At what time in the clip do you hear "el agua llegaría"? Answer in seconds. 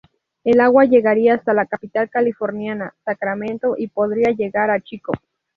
0.43-1.35